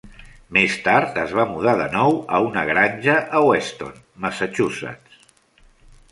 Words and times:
Més 0.55 0.75
tard 0.85 1.17
es 1.23 1.33
va 1.39 1.43
mudar 1.49 1.73
de 1.81 1.85
nou 1.95 2.17
a 2.37 2.39
una 2.45 2.63
granja 2.69 3.17
a 3.39 3.41
Weston, 3.49 3.93
Massachusetts. 4.25 5.21